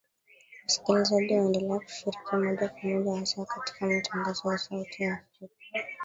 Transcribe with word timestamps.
Wasikilizaji 0.65 1.33
waendelea 1.33 1.79
kushiriki 1.79 2.31
moja 2.35 2.69
kwa 2.69 2.89
moja 2.89 3.19
hasa 3.19 3.45
katika 3.45 3.85
matangazo 3.87 4.27
yetu 4.51 4.53
ya 4.53 4.57
Sauti 4.57 5.03
ya 5.03 5.13
Afrika 5.13 5.85